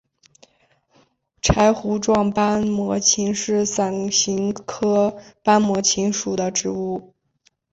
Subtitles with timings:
[1.43, 7.13] 柴胡状斑膜芹是伞形科斑膜芹属的植物。